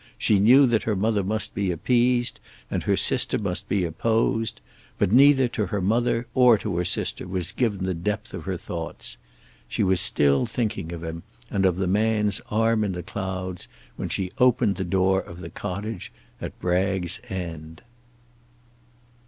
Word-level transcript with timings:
She 0.17 0.39
knew 0.39 0.65
that 0.65 0.81
her 0.81 0.95
mother 0.95 1.23
must 1.23 1.53
be 1.53 1.69
appeased, 1.69 2.39
and 2.71 2.81
her 2.81 2.97
sister 2.97 3.37
must 3.37 3.69
be 3.69 3.85
opposed, 3.85 4.59
but 4.97 5.11
neither 5.11 5.47
to 5.49 5.67
her 5.67 5.79
mother 5.79 6.25
or 6.33 6.57
to 6.57 6.75
her 6.77 6.85
sister 6.85 7.27
was 7.27 7.51
given 7.51 7.83
the 7.85 7.93
depth 7.93 8.33
of 8.33 8.45
her 8.45 8.57
thoughts. 8.57 9.17
She 9.67 9.83
was 9.83 10.01
still 10.01 10.47
thinking 10.47 10.91
of 10.91 11.03
him, 11.03 11.21
and 11.51 11.67
of 11.67 11.75
the 11.77 11.85
man's 11.85 12.41
arm 12.49 12.83
in 12.83 12.93
the 12.93 13.03
clouds, 13.03 13.67
when 13.95 14.09
she 14.09 14.31
opened 14.39 14.77
the 14.77 14.83
door 14.83 15.21
of 15.21 15.39
the 15.39 15.51
cottage 15.51 16.11
at 16.41 16.59
Bragg's 16.59 17.21
End. 17.29 17.83